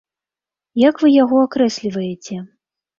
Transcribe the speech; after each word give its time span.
Як 0.87 0.95
вы 1.05 1.13
яго 1.23 1.37
акрэсліваеце? 1.47 2.43